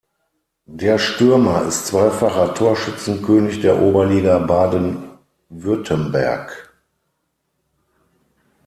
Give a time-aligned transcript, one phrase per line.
[0.65, 6.73] Der Stürmer ist zweifacher Torschützenkönig der Oberliga Baden-Württemberg.